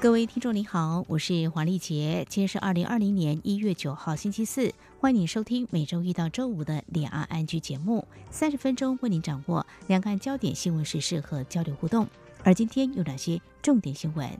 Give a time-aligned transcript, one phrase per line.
[0.00, 12.06] 各位听众您好，我是黄丽杰，今天是二零二零年一月九号星期四，欢迎您收听每周一到周五的两岸安居节目，三十分钟为您掌握两岸焦点新闻时事和交流互动。
[12.44, 14.30] 而今天有哪些重点新闻？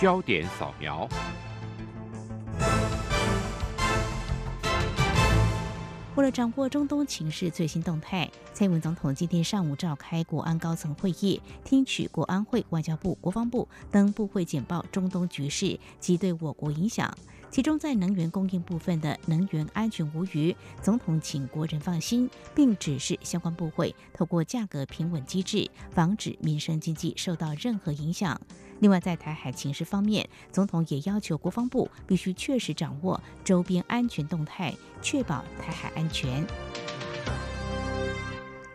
[0.00, 1.08] 焦点扫描。
[6.14, 17.10] 为了掌握中东情势最新动态，蔡英文总统今天上午召开国安高层会议，听取国安会、外交部、国防部等部会简报中东局势及对我国影响。
[17.52, 28.40] 其中，在能源供应部分的能源安全无虞，总统请国人放心，并指示相关部会透过价格平稳机制，防止民生经济受到任何影响。
[28.80, 36.42] 另外，在台海情势方面，总统也要求国防部必须确实掌握周边安全动态，确保台海安全。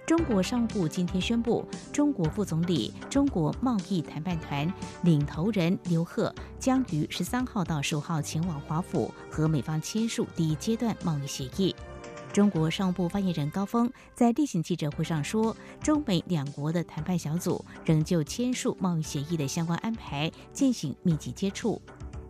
[0.07, 11.75] 中国商务部今天宣布，中国副总理、中国贸易谈判团领头人刘鹤将于十三号到十五号前往华府和美方签署第一阶段贸易协议。
[12.31, 21.81] 中国商务部发言人高峰在例行记者会上说，中美两国的谈判小组仍就签署贸易协议的相关安排进行密集接触。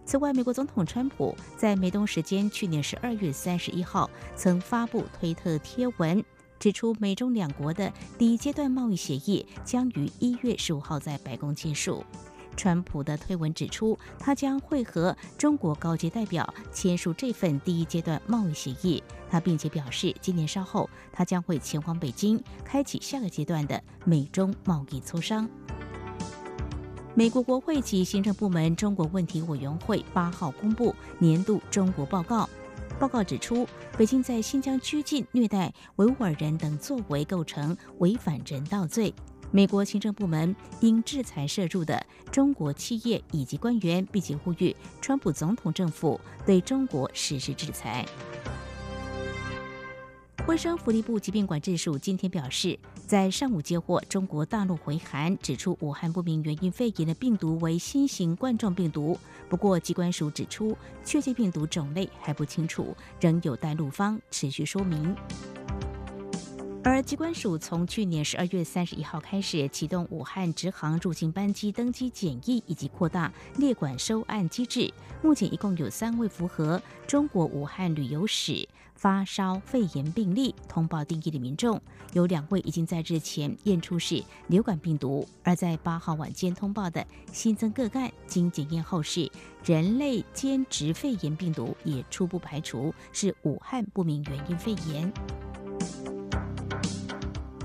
[0.03, 6.25] 此外，美国总统川普在美东时间去年十二月三十一号曾发布推特贴文。
[6.59, 12.03] 指出，美中两国的第一阶段贸易协议将于一月十五号在白宫签署。
[12.55, 19.03] 川普的推文指出，他将会和中国高级代表签署这份第一阶段贸易协议。
[19.29, 25.47] 他并且表示，今年稍后他将会前往北京，开启下个阶段的美中贸易磋商。
[27.13, 32.49] 美国国会及行政部门中国问题委员会八号公布年度中国报告。
[32.99, 39.13] 报告指出，北京在新疆拘禁、虐待维吾尔人等作为构成违反人道罪。
[39.51, 48.03] 美国行政部门应制裁涉入的中国企业以及官员，并且呼吁川普总统政府对中国实施制裁。
[50.45, 59.19] 卫生福利部疾病管制署今天表示，在上午接获中国大陆回函，指出武汉不明原因肺炎的病毒为新型冠状病毒。
[59.49, 65.13] 不过，机关署指出，确切病毒种类还不清楚，仍有待陆方持续说明。
[66.89, 74.91] 而机关署从去年十二月三十一号开始启动武汉直航入境班机登机检疫，以及扩大列管收案机制。
[75.21, 78.65] 目前一共有三位符合中国武汉旅游史
[78.95, 81.79] 发烧肺炎病例通报定义的民众，
[82.13, 85.27] 有两位已经在日前验出是流感病毒。
[85.43, 89.29] 而在八号晚间通报的新增个案，经检验后是
[89.65, 95.11] 人类间质肺炎病毒，也初步排除是武汉不明原因肺炎。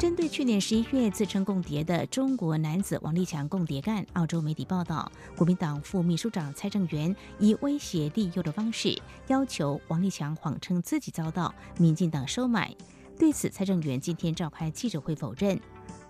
[0.02, 12.74] 针对去年十一月自称共谍的中国男子王立强共谍案，澳洲媒体报道，国民党副秘书长蔡正元以威胁利诱的方式，要求王立强谎称自己遭到民进党收买。
[13.16, 15.56] 对此，蔡正元今天召开记者会否认。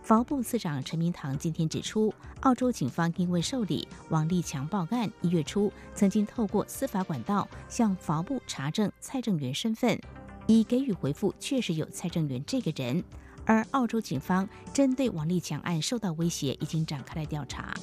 [0.03, 10.01] 法务部次长陈明堂今天指出，澳洲警方因为受理王立强报案，一月初曾经透过司法管道向法务部查证蔡正元身份，
[10.47, 13.05] 已给予回复，确实有蔡正元这个人。
[13.45, 17.75] 而澳洲警方针对王立强案受到威胁，已经展开了调查。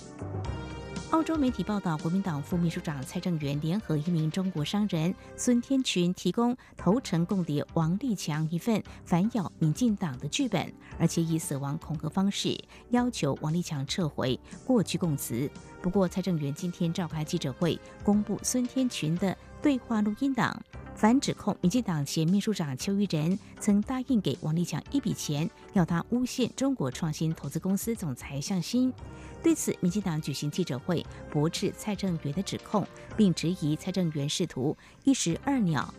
[1.11, 12.55] 澳洲媒体报道，国民党副秘书长蔡正元联合一名中国商人孙天群，提供投诚共谍王立强一份反咬民进党的剧本，而且以死亡恐吓方式
[12.91, 15.49] 要求王立强撤回过去供词。
[15.81, 20.55] 不过，蔡正元今天召开记者会，公布孙天群的对话录音档。
[20.95, 28.93] 反指控，民进党前秘书长邱玉仁曾答应给王立强一笔钱，要他诬陷中国创新投资公司总裁向新。
[29.41, 32.85] 对此，民进党举行记者会，驳斥蔡正元的指控，
[33.15, 34.75] 并质疑蔡正元试图
[35.05, 35.93] 一石二鸟：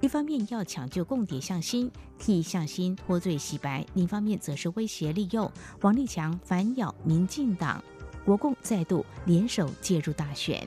[0.00, 5.50] 一方面要抢救共谍向新，替向新脱罪洗白；另一方面则是威胁利诱
[5.80, 7.82] 王立强反咬民进党，
[8.24, 10.64] 国共再度联手介入大选。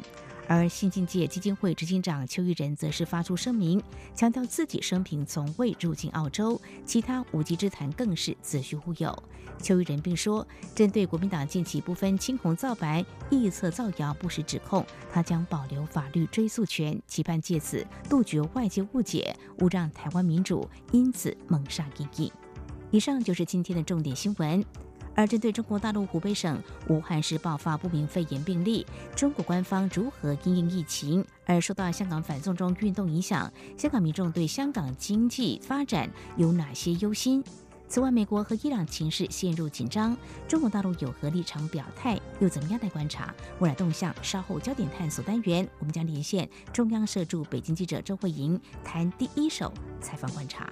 [0.47, 3.81] 而新境界基金会执行长邱玉仁则是发出声明，
[4.15, 9.23] 强调自己生平从未入境澳洲，其他无稽之谈更是子虚乌有。
[9.61, 22.31] 邱玉仁并说，针对国民党近期部分青红皂白、臆测造谣、不实指控，他将保留法律追诉权，期盼借此杜绝外界误解，勿让台湾民主因此蒙上阴影。
[22.91, 24.63] 以上就是今天的重点新闻。
[25.17, 28.85] 而针对中国大陆湖北省武汉市爆发不明肺炎病例，
[29.15, 31.25] 中国官方如何因应疫情？
[31.43, 37.43] 而受到香港反送中运动影响，香港民众对香港经济发展有哪些忧心？
[37.89, 40.15] 此外，美国和伊朗情势陷入紧张，
[40.47, 42.19] 中国大陆有何立场表态？
[42.39, 44.13] 又怎么样来观察未来动向？
[44.21, 50.71] 稍后焦点探索单元，我们将连线中央社驻北京记者周慧莹，谈第一手采访观察。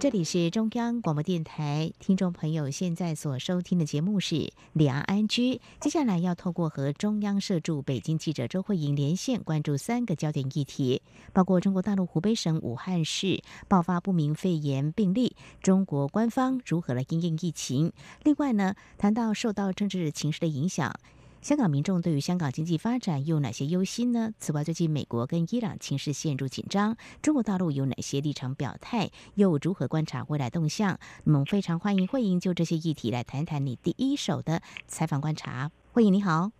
[0.00, 4.36] 这里是中央广播电台，听众朋友现在所收听的节目是
[4.72, 5.54] 《两岸安居》。
[5.80, 11.02] 接下来要透过和中央社驻北京记者周慧莹连线，关注三个焦点议题，
[11.32, 17.92] 包括中国大陆湖北省武汉市爆发不明肺炎病例，中国官方如何来应应疫情？
[18.22, 20.94] 另外呢，谈到受到政治情势的影响。
[21.40, 24.32] 香港民众对于香港经济发展又有哪些忧心呢？
[24.38, 29.10] 此外，最近美国跟伊朗情势陷入紧张，中国大陆有哪些立场表态？
[29.34, 30.98] 又如何观察未来动向？
[31.24, 35.70] 我们，非常欢迎慧英就这些议题来谈谈你第一手的采访观察。
[35.92, 36.50] 慧英，你好。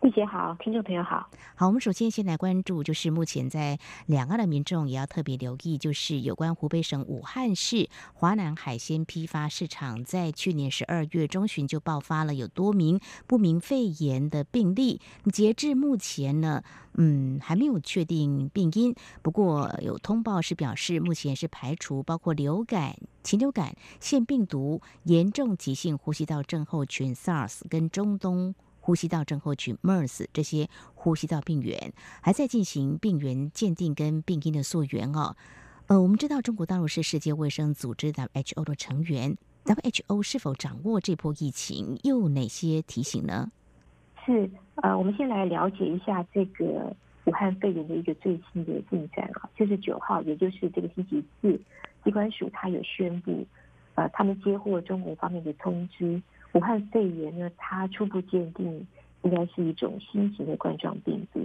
[0.00, 1.28] 丽姐好，听众朋友好。
[1.56, 15.00] 好，我们首先先来关注，就是目前在两岸的民众也要特别留意，就是有关湖北省武汉市华南海鲜批发市场，在去年十二月中旬就爆发了有多名不明肺炎的病例。
[15.32, 16.62] 截至目前呢，
[16.94, 28.54] 嗯，还没有确定病因，不过有通报是表示，目前是排除包括流感、禽流感、腺病毒、严重急性呼吸道症候群 SARS 跟中东。
[28.80, 31.92] 呼吸道症候群 MERS 这些呼吸道病原
[32.22, 35.36] 还在进行病原鉴定跟病因的溯源哦。
[35.88, 43.50] 呃，我们知道中国大陆是世界卫生组织 WHO 的成员，WHO 是否掌握这波疫情，又有哪些提醒呢？
[44.24, 51.58] 是呃，我们先来了解一下这个武汉肺炎的一个最新的进展啊，就是九号，也就是这个星期四，
[52.04, 53.46] 机关署它有宣布，
[53.94, 56.20] 呃，他们接获中国方面的通知。
[56.52, 58.86] 武汉肺炎呢，它初步鉴定
[59.22, 61.40] 应该是一种新型的冠状病毒。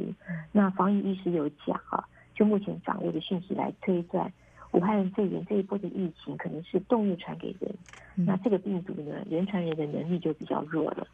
[0.52, 4.32] 那防疫医师有讲啊，就目前掌握的讯息来推断，
[4.72, 7.76] 武汉肺炎这一波的疫情可能是动物传给人。
[8.16, 11.08] 那这个病毒呢，人传人的能力就比较弱了。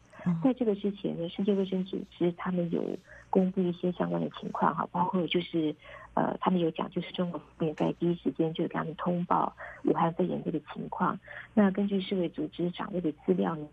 [0.44, 2.84] 在这个之前呢，世界卫生组织他们有
[3.30, 5.74] 公布一些相关的情况哈，包括就是
[6.12, 11.18] 呃，他们有讲，就是中国方面在第一时间就给他们通报武汉肺炎这个情况。
[11.54, 13.66] 那根据世卫组织掌握的资料呢？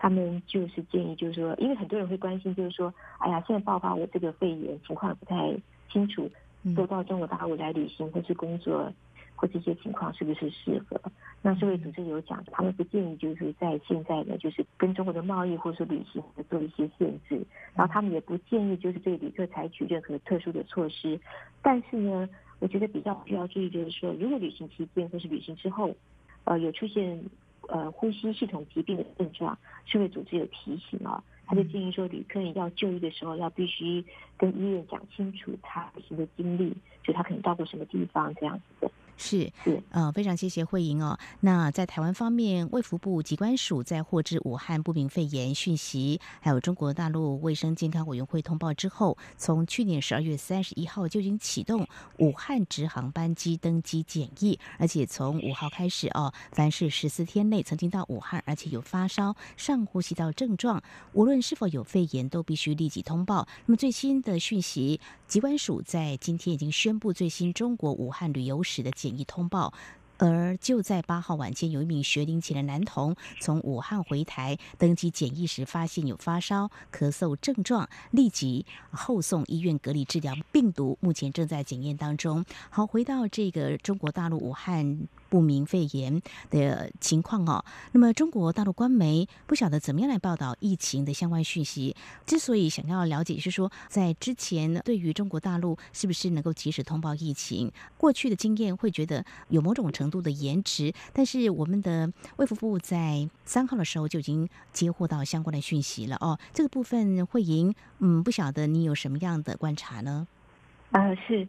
[0.00, 5.52] 他们就是建议，就是说，因为很多人会关心，就是说，哎呀，现在爆发我这个肺炎情况不太
[5.90, 6.30] 清楚，
[6.76, 8.92] 都到中国大陆来旅行或是工作
[9.34, 11.00] 或这些情况是不是适合？
[11.42, 17.44] 那世卫组织有讲，他们不建议就是在现在呢，就是跟中国的贸易或是旅行做一些限制，
[17.74, 21.18] 然后他们也不建议就是对旅客采取任何特殊的措施。
[21.60, 22.28] 但是呢，
[22.60, 25.92] 我觉得比较需要注意就是说，如果旅行期间或是旅行之后，
[26.44, 27.20] 呃，有出现。
[27.68, 29.56] 呃，呼吸系统疾病的症状，
[29.86, 34.04] 世卫组织有提醒啊，他就建议说，旅客要就医的时候，要必须
[34.36, 38.90] 跟医院讲清楚他旅行的经历，就他可能到过什么地方这样子的。
[39.18, 39.52] 是，
[39.90, 41.18] 呃，非常谢谢慧莹哦。
[41.40, 51.84] 那在台湾方面，卫福部机关署在获知武汉不明肺炎讯息，还有中国大陆卫生健康委员会通报之后，从去年十二月三十一号就已经启动
[52.18, 60.80] 武汉直航班机登机检疫，而且从五号开始哦，凡是十四天内曾经到武汉，而且有发烧、上呼吸道症状，
[61.12, 63.48] 无论是否有肺炎，都必须立即通报。
[63.66, 69.08] 那么最新的讯息，疾管署在今天已经宣布最新中国武汉旅游史的检。
[69.08, 69.72] 检疫通报，
[70.18, 82.44] 而就在八号晚间，有一名学龄前的男童从武汉回台登机检疫时，发现有发烧、咳嗽症状，立即后送医院隔离治疗，病毒目前正在检验当中。
[82.68, 86.20] 好，回到这个中国大陆武汉不明肺炎
[86.50, 87.64] 的情况哦。
[87.92, 91.94] 那么中国大陆官媒不晓得怎么样来报道疫情的相关讯息。
[92.26, 100.92] 之所以想要了解，是说在之前对于中国大陆是不是能够及时通报疫情，过去的经验会觉得有某种程度的延迟。
[101.12, 106.38] 但是我们的卫福部在三号的时候就已经接获到相关的讯息了哦。
[106.52, 110.26] 这个部分慧莹，嗯，不晓得你有什么样的观察呢？
[110.90, 111.46] 呃，是，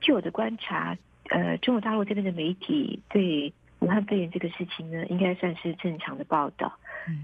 [0.00, 0.96] 据我的观察，
[1.28, 6.72] 呃，中国大陆这边的媒体对武汉肺炎这个事情呢，应该算是正常的报道。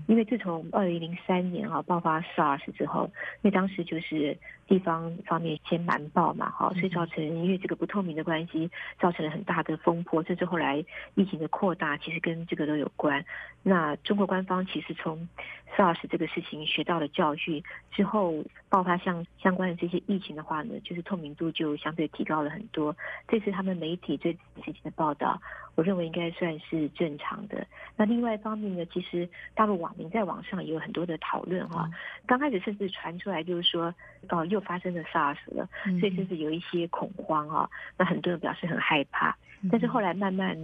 [0.06, 3.10] 因为自从二零零三年啊爆发 SARS 之后，
[3.42, 13.24] 因为当时就是地方方面先瞒报嘛，哈，所以造成因为这个不透明的关系，造成了很大的风波，甚至后来疫情的扩大，其实跟这个都有关。
[13.62, 15.28] 那中国官方其实从
[15.76, 22.94] SARS 这个事情学到了教训之后，爆发相相关的这些疫情的话呢，就是透明度就相对提高了很多。
[23.26, 24.32] 这次他们媒体对
[24.64, 25.40] 事情的报道，
[25.74, 27.66] 我认为应该算是正常的。
[27.96, 29.74] 那另外一方面呢，其实大陆。
[29.84, 31.90] 网民在网上也有很多的讨论哈，
[32.26, 33.92] 刚开始甚至传出来就是说，
[34.28, 35.68] 哦，又发生了 SARS 了，
[36.00, 39.36] 所以甚至有一些恐慌啊，那很多人表示很害怕。
[39.70, 40.54] 但是后来慢慢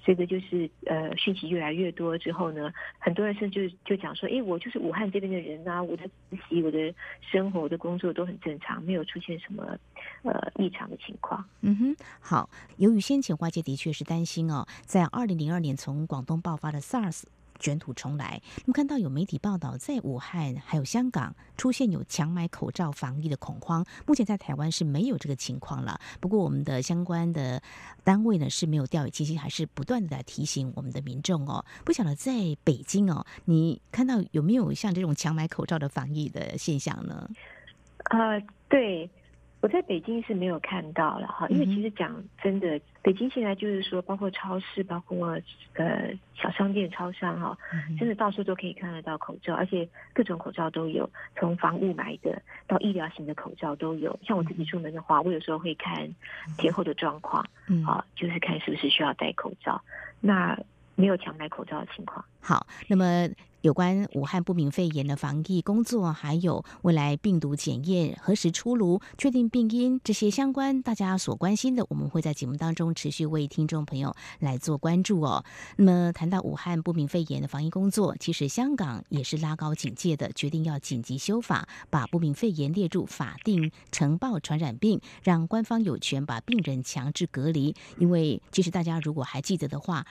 [0.00, 9.78] 随着就是呃讯息越来越多之后呢，很多人甚至就讲说，哎，我就是武汉这边的人啊，我的实习、我的生活、我的工作都很正常，没有出现什么
[10.22, 11.44] 呃异常的情况。
[11.60, 17.24] 嗯哼，好，由于先前外界的确是担心哦，在二零零二年从广东爆发的 SARS。
[17.58, 23.82] 卷土重来，我们看到有媒体报道，在武汉还有香港出现有强买口罩防疫的恐慌。
[24.06, 27.62] 目前在台湾是没有这个情况了，不过我们的相关的
[28.04, 31.64] 单位呢是没有掉以轻心，还是不断的在提醒我们的民众哦。
[31.82, 32.30] 不晓得在
[32.62, 37.26] 北京哦，你看到有没有像这种强买口罩的防疫的现象呢？
[38.10, 39.08] 呃，对。
[39.66, 45.36] 我在北京是没有看到了哈，因为其实讲真的，北京现在就是说，包括超市，包括
[45.72, 47.58] 呃小商店、超商哈，
[47.98, 54.16] 真的到处都可以看得到口罩，而且各种口罩都有，从防雾霾的到医疗型的口罩都有。
[54.22, 56.08] 像我自己出门的话，我有时候会看
[56.58, 57.44] 天后的状况，
[57.84, 59.82] 啊，就是看是不是需要戴口罩。
[60.20, 60.56] 那
[60.94, 62.24] 没有强买口罩的情况。
[62.40, 63.28] 好，那么
[63.66, 75.44] 有关武汉不明肺炎的防疫工作，还有未来病毒检验何时出炉、确定病因这些相关大家所关心的，我们会在节目当中持续为听众朋友来做关注哦。
[75.78, 87.74] 那么谈到武汉不明肺炎的防疫工作，其实香港也是拉高警戒的，决定要紧急修法，把不明肺炎列入法定呈报传染病，让官方有权把病人强制隔离。
[87.98, 90.06] 因为其实大家如果还记得的话。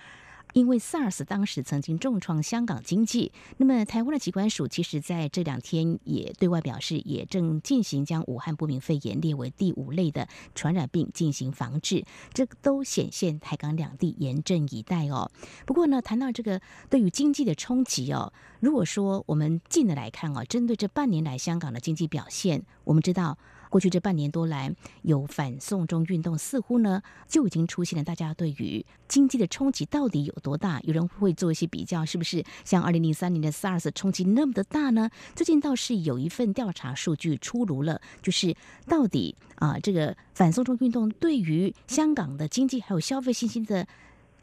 [0.56, 15.30] 因为 SARS 当时曾经重创香港经济，那么台湾的疾管署其实在这两天也对外表示，也正进行将武汉不明肺炎列为第五类的传染病进行防治，这都显现台港两地严阵以待哦。
[15.66, 18.32] 不过呢，谈到这个对于经济的冲击哦，
[18.62, 23.38] 如果说我们近的来看哦，针对这半年来香港的经济表现，我们知道。
[23.70, 28.04] 过去这半年多来，有反送中运动，似乎呢就已经出现了。
[28.04, 30.80] 大家对于经济的冲击到底有多大？
[30.84, 35.10] 有人会做一些比较，是不是像二零零三年的 SARS 冲击那么的大呢？
[35.36, 38.56] 最近倒是有一份调查数据出炉了，就是
[38.88, 43.88] 到底啊这个反送中运动对于香港的经济还有消费信心的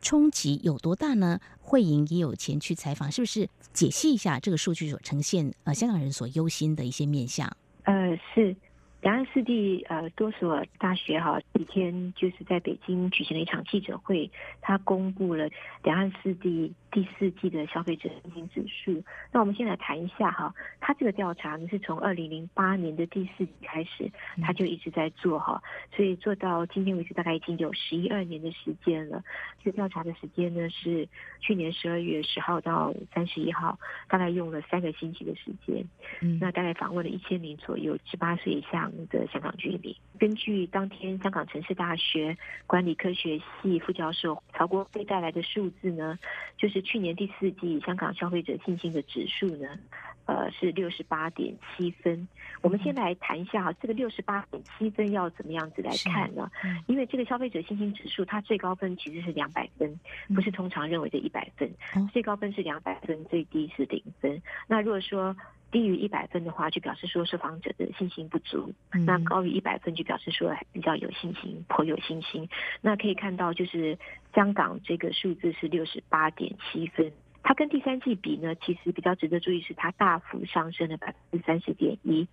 [0.00, 1.38] 冲击有多大呢？
[1.61, 7.50] 慧莹也有前去采访，是不是解析一下这个数据所呈现呃香港人所忧心的一些面向？
[7.85, 7.95] 呃，
[8.35, 8.55] 是。
[9.03, 14.31] 两岸四地呃多所大学哈几天就是在北京举行了一场记者会，
[14.61, 15.49] 他公布了
[15.83, 19.03] 两岸四地第四季的消费者信心指数。
[19.33, 24.09] 那我们先来谈一下哈，他这个调查呢是从二零零八年的第四季开始，
[24.41, 25.61] 他就一直在做哈，
[25.97, 29.21] 所以做到今天为止大概已经有十一二年的时间了。
[29.65, 31.09] 这个调查的时间呢是
[31.41, 33.77] 去年十二月十号到三十一号，
[34.09, 35.85] 大概用了三个星期的时间。
[36.21, 38.92] 嗯，那大概访问了一千名左右十八岁以下。
[39.09, 46.19] 的香港居民，根据当天香港城市大学管理科学系副教授曹国飞带来的数字呢，
[46.57, 49.79] 就是去年第四季香港消费者信心的指数呢，
[50.27, 52.27] 呃是六十八点七分。
[52.61, 56.51] 我们先来谈一下哈，这个六十八点七分要怎么样子来看呢？
[56.87, 59.99] 因为这个消费者信心指数它最高分其实是两百分，
[60.35, 61.69] 不是通常认为的一百分，
[62.13, 64.41] 最高分是两百分，最低是零分。
[64.69, 65.37] 那如果说
[65.73, 68.71] 低于一百分的话，就表示说受访者的信心不足；
[69.07, 72.49] 那高于一百分，就表示说比较有信心，颇有信心。
[72.83, 73.99] 那可以看到，就是
[74.35, 77.11] 香港这个数字是六十八点七分，
[77.43, 82.29] 它跟第三季比呢，其实比较值得注意是它大幅上升了百分之三十点一。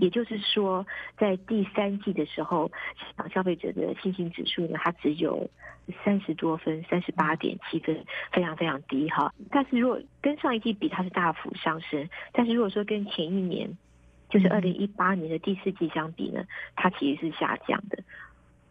[0.00, 5.48] 也就是说，在第三季的时候，市场消费者的信心指数呢，它只有
[6.04, 9.32] 三十多分，三十八点七分，非常非常低哈。
[9.50, 13.76] 但是如果跟上一季比，它是大幅上升；但是如果说跟前一年，
[14.28, 16.44] 就是二零一八年的第四季相比呢，
[16.76, 17.98] 它其实是下降的。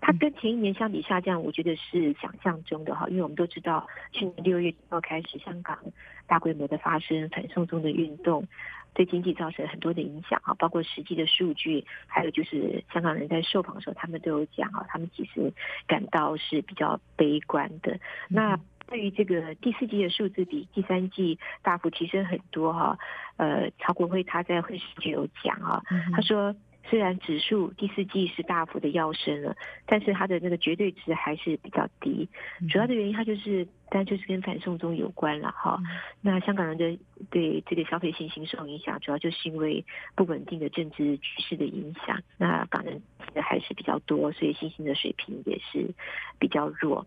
[0.02, 5.78] 它跟前一年相比下降，我觉得是想象中的哈，因为我们都知道，去年六月号开始，香港
[6.26, 8.48] 大规模的发生反送中的运动，
[8.94, 15.52] 对经济造成很多的影响啊，包括实际的数据，还有就是香港人在受访的时候，他们都有讲啊，他们其实
[15.88, 18.00] 感到是比较悲观的。
[18.28, 22.98] 那对于这个第四季的数字比第三季大幅提升很多哈，
[23.38, 25.82] 呃，曹国辉他在会时就有讲啊，
[26.14, 26.56] 他说。
[26.90, 29.56] 虽然指数第四季是大幅的要升了，
[29.86, 32.28] 但是它的那个绝对值还是比较低。
[32.70, 35.80] 主要的原因，它就是，但就是跟反送中有关了哈。
[36.22, 42.20] 那香港人的对这个消费信心受影响，主要就是因为不稳定的政治局势的影响。
[42.38, 43.02] 那港人
[43.34, 45.94] 的还是比较多，所以信心的水平也是
[46.40, 47.06] 比较弱。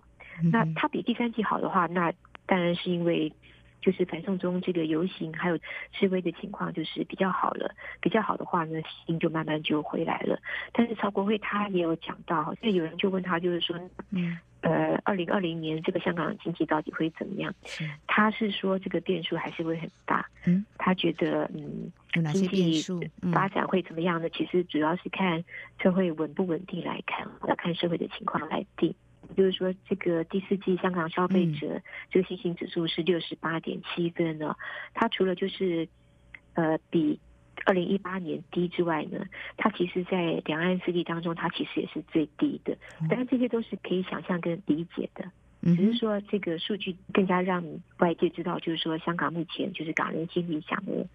[0.52, 2.12] 那它比第三季好的话，那
[2.46, 3.32] 当然是因为。
[3.82, 5.58] 就是反送中这个游行还有
[5.92, 7.74] 示威的情况，就是比较好了。
[8.00, 10.38] 比较好的话呢，心就慢慢就回来了。
[10.72, 13.76] 但是曹国辉他也有讲到，所以有人就问他，就是说，
[14.10, 17.52] 嗯，呃，二零二零年这个香港经济到底会怎么样？
[18.06, 20.26] 他是说这个变数还是会很大。
[20.46, 21.92] 嗯，他觉得，嗯，
[22.32, 22.80] 经济
[23.32, 24.30] 发展会怎么样呢？
[24.30, 25.44] 其实主要是看
[25.82, 28.94] 社会稳不稳定来看，要看社会的情况来定。
[29.32, 34.54] 就是说，这个第四季香港消费者这个信心指数是六十八点七分呢。
[34.94, 35.88] 它除了就是
[36.54, 37.18] 呃比
[37.64, 39.24] 二零一八年低之外呢，
[39.56, 42.76] 它其实在两岸四地当中，它其实也是最低的。
[43.08, 45.24] 当然，这些都是可以想象跟理解的。
[45.64, 47.64] 只是说这个数据更加让
[47.98, 51.06] 外界知道，就是说香港目前就是港人心里想的。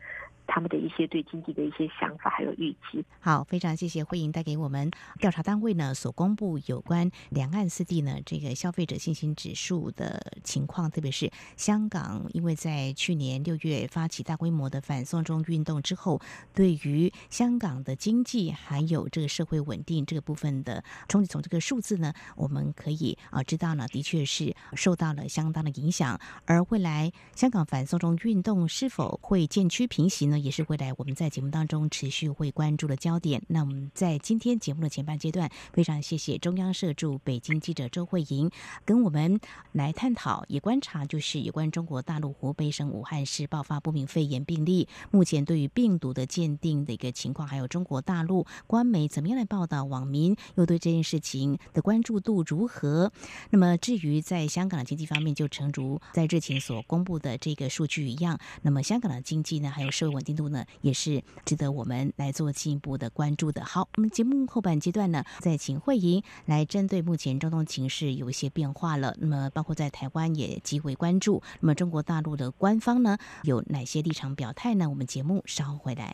[0.48, 3.04] 他们的一些对经济的一些想法还有预期。
[3.20, 4.90] 好，非常谢谢慧莹带给我们
[5.20, 16.22] 调查单位呢所公布有关两岸四地呢这个消费者信心指数的情况，特别是香港，因为在去年六月发起大规模的反送中运动之后，
[16.54, 26.20] 对于香港的经济还有这个社会稳定这个部分的冲击，从这个数字呢，我们可以啊知道呢，的确是受到了相当的影响。
[26.46, 30.37] 而未来香港反送中运动是否会渐趋平息呢？
[30.40, 33.42] 也是未来我们在节目当中持续会关注的焦点。
[33.48, 38.50] 那我们在今天节目的前半阶段，非常谢谢中央社驻北京记者周慧莹
[38.86, 39.40] 跟我们
[39.72, 53.12] 来探讨，也观察就是有关中国大陆湖北省武汉市爆发不明肺炎病例，目前对于病毒的鉴定的一个情况，还有中国大陆官媒怎么样来报道，网民又对这件事情的关注度如何？
[53.50, 60.27] 那么至于在香港的经济方面，就诚如在日前所公布的这个数据一样，那么香港的经济呢，还有社会稳。
[60.28, 63.64] 进度呢也是值得我们来做进一步的关注的。
[63.64, 69.16] 好，我们节目后半阶段呢，再请慧莹来针对目前中东情势有一些变化了。
[69.20, 71.42] 那么包括在台湾也极为关注。
[71.62, 74.90] 那么中国大陆的官方呢有哪些立场表态呢？
[74.90, 76.14] 我们节目稍后回来。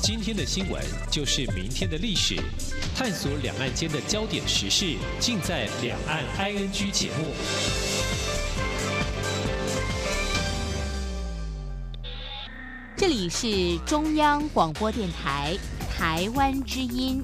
[0.00, 2.36] 今天的新闻就是明天的历史，
[2.96, 8.17] 探索两岸间的焦点时事，尽在《两岸 ING》节目。
[13.00, 15.56] 这里是中央广播电台
[15.88, 17.22] 台湾之音。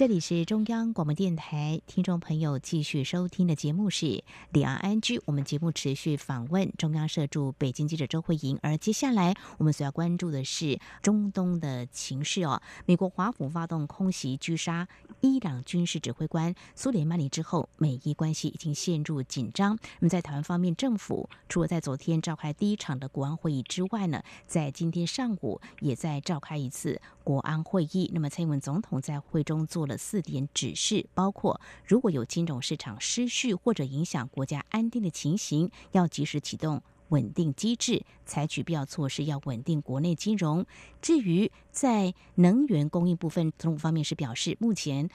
[0.00, 4.06] 这里是中央广播电台，听众朋友继续收听的节目是
[4.50, 5.18] 《李昂安居》。
[5.26, 12.62] 我们节目持续访问中央社驻北京记者周慧莹，而接下来我们所要关注的是中东的情势哦。
[12.86, 14.88] 美国华府发动空袭狙杀
[15.20, 19.78] 伊朗军事指挥官苏联曼尼之后，美伊关系已经陷入紧张。
[19.98, 28.10] 那么在台湾方面，政府除了在昨天召开第一场的国安会议之外呢，在今天上午也在召开一次国安会议。
[28.14, 29.89] 那么蔡英文总统在会中做。
[29.90, 40.64] 的四点指示包括：如果有金融市场失序或者影响国家安定的情形，要及时启动稳定机制，采取必要措施，要稳定国内金融。
[41.02, 45.10] 至于在能源供应部分，总统方面是表示，目前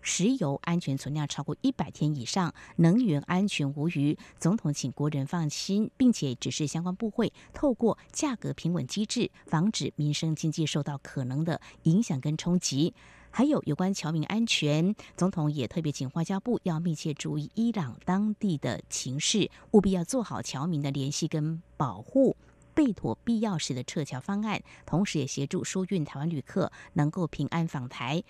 [0.00, 4.18] 石油安全存量超过一百天以上，能源安全无虞。
[4.38, 12.94] 总统请国人放心，并且指示相关部会透过价格平稳机制，防止民生经济受到可能的影响跟冲击。
[13.36, 22.36] 还有有关侨民安全，总统也特别请外交部要密切注意伊朗当地的情势，务必要做好侨民的联系跟保护，
[22.74, 28.22] 备妥必要时的撤侨方案，同时也协助疏运台湾旅客能够平安访台。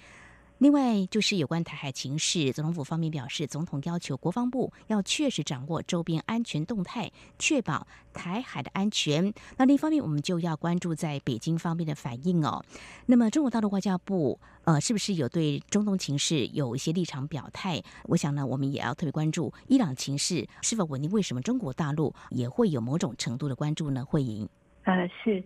[0.64, 9.31] 另外就是有关台海情势，总统府方面表示，总统要求国防部要确实掌握周边安全动态，确保台海的安全。
[9.59, 12.64] 那另一方面，我们就要关注在北京方面的反应哦。
[13.05, 17.83] 那么中国大陆外交部呃，是不是有对中东情势有一些立场表态？
[18.05, 21.11] 我想呢，我们也要特别关注伊朗情势是否稳定。
[21.11, 24.03] 为什么中国大陆也会有某种程度的关注呢？
[24.03, 24.48] 会赢？
[24.85, 25.44] 呃，是。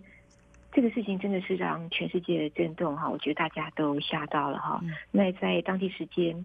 [0.79, 4.81] 这个事情真的是让全世界震动哈，我觉得大家都吓到了哈。
[5.11, 6.45] 那在当地时间，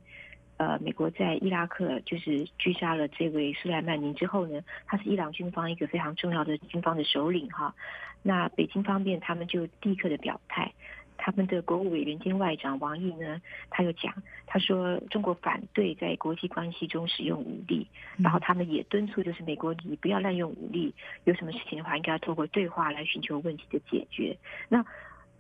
[0.58, 7.76] 呃，美国在伊拉克就是狙杀了这位苏莱曼尼之后呢，他是伊朗军方一个非常重要的军方的首领哈。
[8.24, 10.74] 那北京方面他们就立刻的表态。
[11.18, 14.14] 他们的国务委员兼外长王毅呢，他又讲，
[14.46, 24.38] 他说中国反对在国际关系中使用武力，然后他们也敦促就是美国你不要滥用武力，有什么事情的话应该要透过对话来寻求问题的解决。
[24.70, 24.86] 那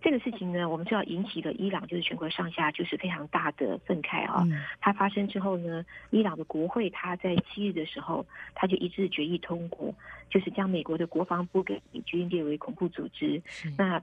[0.02, 4.44] 这个事情呢，我们知道引起了伊朗就是全国上下就是非常大的愤慨啊。
[4.82, 9.96] 它发生之后呢，伊朗的国会他在七日的时候，他就一致决议通过，
[10.30, 13.42] 就是将美国的国防部给美军列为恐怖组织。
[13.78, 14.02] 那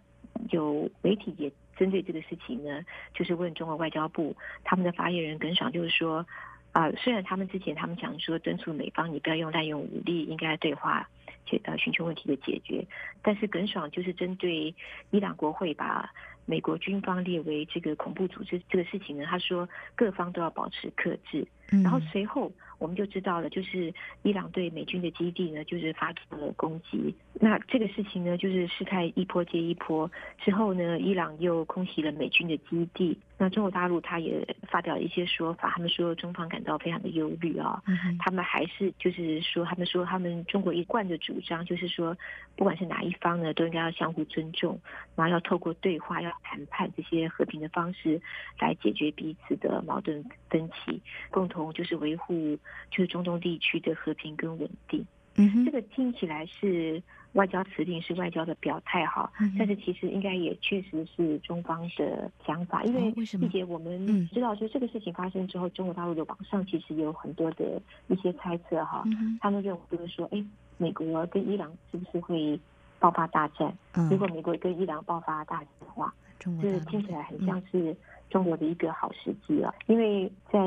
[0.50, 2.83] 有媒体也针对这个事情呢，
[3.14, 6.26] 就是问中国外交部，他们的发言人耿爽就是说，
[6.72, 11.09] 啊，虽然他们之前他们讲说敦促美方你不要用滥用武力，应该对话，
[11.46, 12.87] 解呃寻求问题的解决，
[13.22, 14.74] 但是耿爽就是针对
[15.11, 16.11] 伊朗国会把
[16.46, 22.50] 美国军方列为这个恐怖组织这个事情呢，他说各方都要保持克制，然后随后。
[22.80, 27.14] 我们就知道了，就是伊朗对美军的基地呢，就是发起了攻击。
[27.34, 30.10] 那这个事情呢，就是事态一波接一波。
[30.42, 33.16] 之后呢，伊朗又空袭了美军的基地。
[33.42, 37.83] 那中国大陆他也发表了一些说法，他们说中方感到非常的忧虑啊。
[38.18, 42.14] 他们还是就是说，他们说他们中国一贯的主张就是说，
[42.55, 44.79] 不管是哪一方呢，都应该要相互尊重，
[45.16, 48.20] 然后要透过对话、要谈判这些和平的方式
[48.59, 51.00] 来解决彼此的矛盾分歧，
[51.31, 52.59] 共同就是维护。
[52.90, 57.03] 就是中东地区的和平跟稳定，嗯这个听起来是
[57.34, 69.04] 外交辞令，是外交的表态哈，但是其实应该也确实是中方的想法，因为毕姐我们知道，就这个事情发生之后，中国大陆的网上其实有很多的一些猜测哈，
[69.40, 70.44] 他们认为就是说，哎，
[70.76, 72.58] 美国跟伊朗是不是会
[72.98, 73.72] 爆发大战？
[74.10, 77.96] 如果美国跟伊朗爆发大战的话，就是听起来很像是
[78.28, 80.58] 中国的一个好时机了，因为在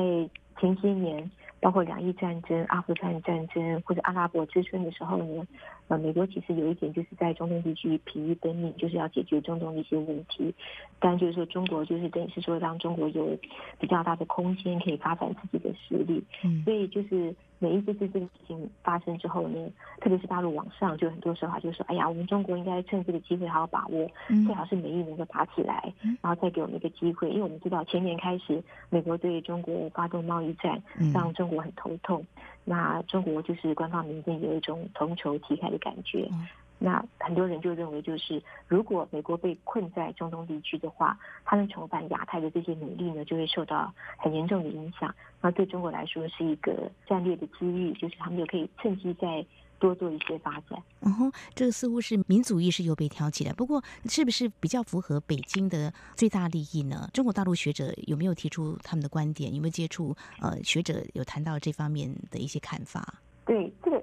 [0.58, 1.30] 前些年。
[1.60, 5.46] 包括两伊战争、阿富汗战争或者阿拉伯之春的时候呢，
[5.88, 10.54] 呃，美国其实有一点就是在中东地区疲于奔命，就是要解决中东的一些问题。
[10.98, 13.36] 但，就是说中国就是等于是说让中国有
[13.78, 16.22] 比较大的空间可以发展自己的实力。
[16.42, 17.34] 嗯，所以就是。
[17.60, 24.06] 每一次这个事情发生之后呢，特别是大陆网上就很多说法，就说：“哎呀，我们中国应该趁这个机会好好把握，
[24.44, 30.82] 最好是美意能够打起来，然后再给我们一个机会。”因为我们知道前年开始，美国对中国发动贸易战，
[31.14, 32.22] 让中国很头痛。
[32.64, 36.28] 那中国就是官方民间有一种同仇敌忾的感觉。
[36.76, 45.14] 那很多人就认为，就是如果美国被困在中东地区的话，他们重返亚太的这些努力呢，就会受到很严重的影响。
[45.40, 49.46] 那对中国来说是一个战略的机遇，就是他们就可以趁机再
[49.78, 50.82] 多做一些发展。
[51.00, 53.52] 然后，这个似乎是民族意识又被挑起来。
[53.52, 57.08] 不过，是不是比较符合北京的最大利益呢？
[57.12, 59.54] 中国大陆学者有没有提出他们的观点？
[59.54, 60.16] 有没有接触？
[60.40, 63.20] 呃，学者有谈到这方面的一些看法？
[63.46, 64.02] 对这个。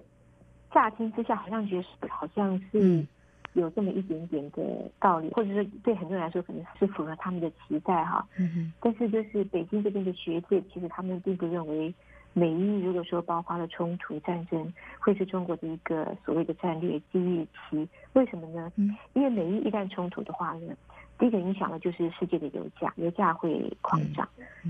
[0.73, 3.05] 乍听之下，好像觉得好像是
[3.51, 8.25] 有这么一点点的道理，或者是对很多人来说，可能是符合他们的期待哈。
[8.37, 11.93] 嗯但是就是北京这边的学界，其实他们并不认为
[12.33, 17.87] 美伊如果说爆发了冲突战争，会是中国的一个所谓的战略机遇期。
[18.13, 18.71] 为什么呢？
[18.77, 20.73] 嗯，因为美伊一旦冲突的话呢，
[21.19, 24.27] 第一个影响的就是世界的油价，油价会狂涨。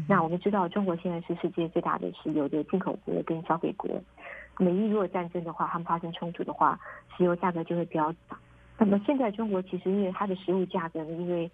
[0.08, 3.90] 那我们知道，中国现在是世界最大的石油的进口国跟消费国。
[4.58, 6.80] 美伊如果战争的话，他们发生冲突的话，
[7.16, 8.40] 石油价格就会飙涨。
[8.78, 11.50] 那么现在中国其实因为它的食物价格呢，因为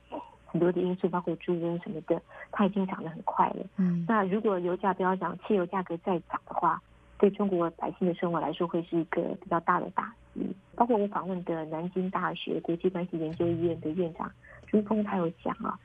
[0.48, 3.66] 很多的因素，包括猪瘟什么的，它已经涨得很快了。
[3.78, 6.82] 嗯，那如果油价飙涨，汽油价格再涨的话，
[7.18, 10.42] 对中国百姓的生活来说会是一个比较大的打击。
[10.76, 14.32] 包括我访问的南京大学国际关系研究院的院长
[14.68, 15.78] 朱峰，他有讲啊，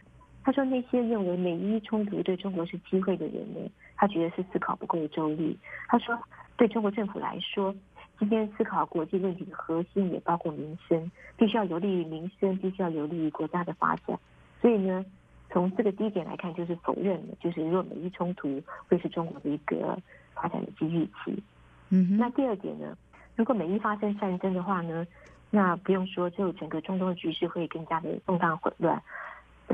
[0.42, 3.61] 他说那些认为美伊冲突对中国是机会的人呢，
[3.96, 5.59] 他觉得是思考不够周密。
[5.88, 6.18] 他说。
[6.55, 7.75] 对中国政府来说，
[8.18, 14.16] 今天思考国际问题的核心也包括民生，必须要有利于民生，必须要有利于国家的发展。
[14.62, 15.05] 所以呢，
[15.51, 19.98] 从这个第一点来看，就是否认了，就是若美伊冲突会是中国的一个
[20.33, 21.42] 发展的机遇期。
[21.90, 22.96] 嗯，那第二点呢，
[23.37, 25.07] 如果美伊发生战争的话呢，
[25.51, 29.03] 那不用说，就整个中东的局势会更加的动荡混乱。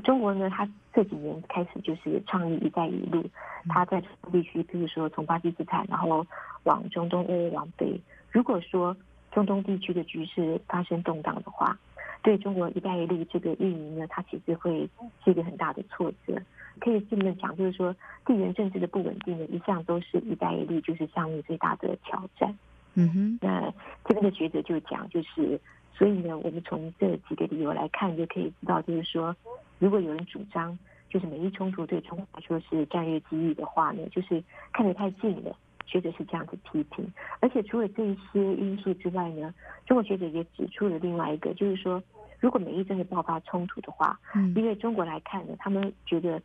[0.05, 3.25] 中国呢，它这几年开始就是倡议“一带一路”，
[3.69, 4.01] 它在
[4.33, 6.27] 地区，比如说从巴基斯坦，然后
[6.65, 8.01] 往中东，欧，往北。
[8.31, 8.97] 如果说
[9.33, 11.77] 中东地区的局势发生动荡的话，
[12.23, 14.89] 对中国“一带一路”这个运营呢，它其实会
[15.25, 16.41] 是一个很大的挫折。
[16.81, 22.57] 可以这么讲，就是说地缘政治的不稳定呢，一向都是一带一路就是项目最大的挑战。
[22.95, 23.73] 嗯哼，那
[24.05, 25.61] 这边的学者就讲，就是
[25.93, 29.35] 所以呢，我们从这几个理由来看，就可以知道，就是说，
[29.79, 30.79] 如果有人主张
[31.09, 35.57] 就是美伊冲突对中国来说是战略机遇的话呢，就是看得太近了。
[35.89, 39.55] 学者是这样子批评，而且除了这一些因素之外呢，
[39.87, 42.03] 中国学者也指出了另外一个，就是说，
[42.39, 46.41] 如果美伊真的爆发冲突的话，嗯，因为中国来看呢，他们觉得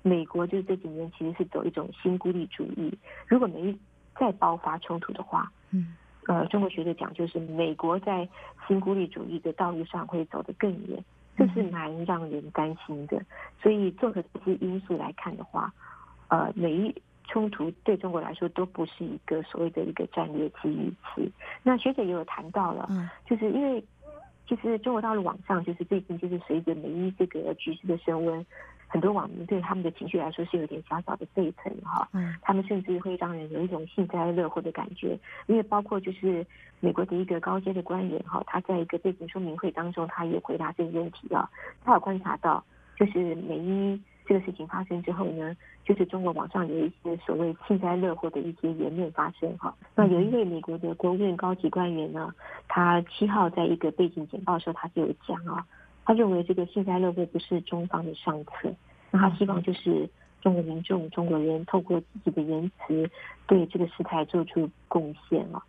[0.00, 2.96] 美国就是这几年其实是走一种新孤立主义，
[3.28, 3.78] 如果美伊
[4.18, 5.94] 再爆发冲突的话，嗯，
[6.26, 8.26] 呃，中国学者讲就是美国在
[8.66, 11.04] 新孤立主义的道路上会走得更远，
[11.36, 13.20] 这是蛮让人担心的。
[13.60, 15.70] 所以综合这些因素来看的话，
[16.28, 16.94] 呃，美伊。
[17.28, 21.30] 冲突对中国来说都不是一个所谓的一个战略机遇期。
[21.62, 22.88] 那学者也有谈到了，
[23.26, 23.82] 就是因为
[24.48, 28.46] 其实中国大陆网上就是最近就是随着美伊这个局势的升温，
[28.86, 32.08] 很多网民对他们的情绪来说是有点小小的沸腾哈。
[32.12, 36.46] 嗯，他们甚至会让人有一种幸灾乐祸的感觉，因为包括就是
[36.78, 41.50] 美国的一个高阶的官员哈，他在一个背景说明会当中，他也回答这个问题啊，
[41.84, 42.64] 他有观察到
[42.96, 44.00] 就是美伊。
[44.26, 49.74] 这个事情发生之后呢，就是中国网上有一些所谓幸灾乐祸的一些言论发生哈。
[49.94, 52.34] 那有一位美国的国务院高级官员呢，
[52.66, 55.64] 他七号在一个背景简报的时候，他就有讲啊，
[56.04, 58.74] 他认为这个幸灾乐祸不是中方的上策，
[59.12, 60.08] 那他希望就是
[60.40, 63.08] 中国民众、中国人透过自己的言辞
[63.46, 65.62] 对这个事态做出贡献啊。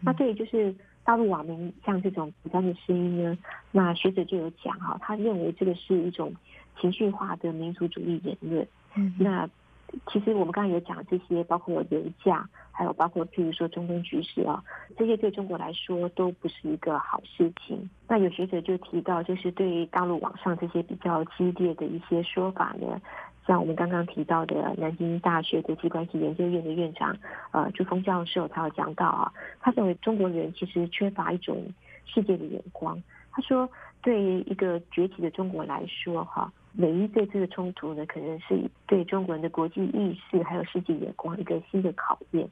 [0.00, 0.72] 那对于就是
[1.04, 3.38] 大陆网民像这种极端的声音呢，
[3.70, 6.32] 那学者就有讲哈，他认为这个是一种。
[6.80, 9.48] 情绪化的民族主义言论，嗯，那
[10.08, 14.60] 其实我们刚才有讲这些，包括油价，还有包括譬如说中东局势啊，
[14.98, 17.88] 这些对中国来说都不是一个好事情。
[18.08, 23.00] 那有学者就提到，就是对大陆网上这些比较激烈的一些说法呢，
[23.46, 27.16] 像我们刚刚提到的南京大学国际关系研究院的院长
[27.52, 31.62] 呃朱峰教授，他有讲到啊，他认为中国人其实缺乏一种
[32.06, 33.02] 世界的眼光。
[33.30, 33.68] 他说，
[34.00, 36.52] 对于一个崛起的中国来说，哈。
[36.76, 42.48] 美伊这次的冲突呢，可能是对中国人的国际意识还有世界眼光一个新的考验。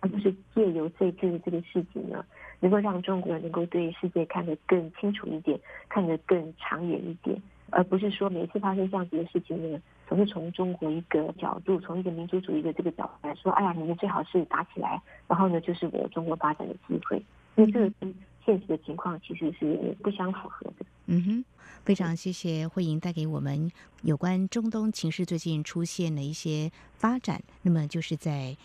[0.00, 2.24] 他就是借由这次的这个事情呢，
[2.60, 7.38] 能够让中国人能够对世界看得更清楚一点，看得更长远一点，
[7.68, 9.78] 而不是说每次发生这样子的事情呢，
[10.10, 17.16] 总是从中国一个角度，从一个民族主义的这个角度来说，哎呀，你们最好是打起来，然后呢，就是我中国发展的机会。
[17.54, 18.12] 因为这个跟
[18.44, 20.84] 现实的情况其实是不相符合的。
[21.06, 21.44] 嗯哼。
[21.84, 23.70] 非常谢谢慧莹带给我们
[24.02, 27.40] 有关中东情势最近出现的一些发展。
[27.62, 28.56] 那么就是在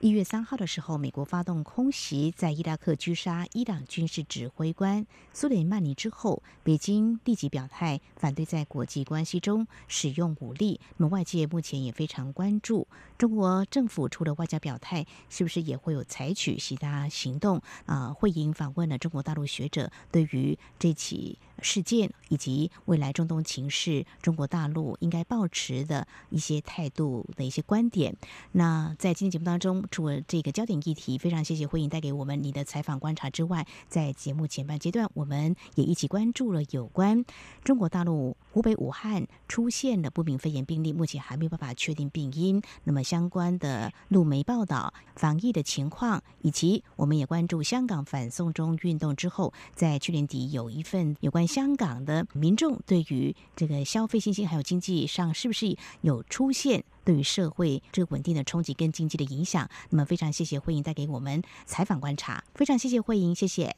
[0.00, 10.78] 一月三号的时候，美国发动空袭，在伊拉克狙杀伊朗军事指挥官苏雷曼尼之后，北京立即表态反对在国际关系中使用武力。
[10.98, 17.62] 那么外界目前也非常关注，中国政府除了外交表态，是不是也会有采取其他行动？
[17.86, 21.38] 啊，慧莹访问了中国大陆学者，对于这起。
[21.60, 28.16] 事件以及未来中东情势，中国大陆应该保持的一些态度的一些观点。
[28.52, 37.24] 那在今天节目当中，除了这个焦点议题，非常谢谢慧颖带给我们你的采访观察之外，在节目前半阶段，我们也一起关注了有关
[37.62, 42.60] 中国大陆湖北武汉出现的不明肺炎病例，目前还没有办法确定病因。
[42.82, 51.43] 那么相关的路媒报道、防疫的情况，以及我们也关注香港反送中运动之后，在去年底有一份有关。
[51.46, 59.68] 香港的民众对于这个消费信心还有经济上是不是有出现对于社会这个稳定的冲击跟经济的影响？
[59.90, 63.74] 那么非常谢谢慧莹带给我们采访观察，非常谢谢慧莹，谢谢，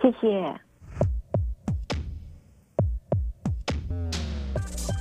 [0.00, 0.60] 谢谢。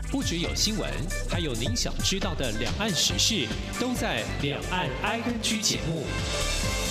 [0.10, 0.90] 不只有新闻，
[1.30, 3.48] 还有您想知道的两岸时事，
[3.80, 6.87] 都在《两岸 I N G》节目。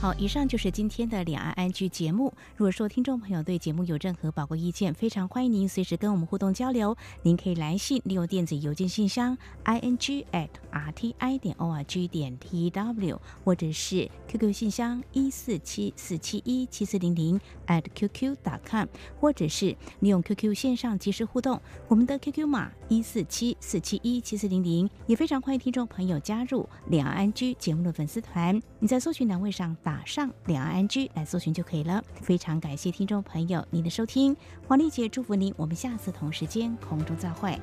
[0.00, 2.32] 好，以上就是今天的两岸安居节目。
[2.54, 6.96] 如果说听众朋友对节目有任何宝贵意见，非常欢迎您随时跟我们互动交流。
[7.22, 14.52] 您可以来信，利用电子邮件信箱 i n g at r t i 点 o r g 点 t w，或者是 QQ
[14.54, 18.86] 信箱一四七四七一七四零零 at qq dot com，
[19.18, 21.60] 或者是利用 QQ 线上即时互动。
[21.88, 28.62] 我们的 QQ 码一四七四七一七四零零，也非常欢迎听众朋友加入两岸安居节目的粉丝团。
[28.80, 32.00] 你在搜寻栏位上打上“两岸 NG” ”来搜寻就可以了。
[32.22, 34.36] 非常感谢听众朋友您的收听，
[34.68, 37.58] 黄丽姐祝福您，我们下次同时间空中再会。